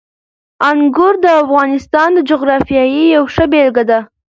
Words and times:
انګور 0.69 1.13
د 1.23 1.27
افغانستان 1.43 2.09
د 2.13 2.19
جغرافیې 2.29 2.83
یوه 3.13 3.29
ښه 3.33 3.45
بېلګه 3.51 3.83
ده. 3.89 3.99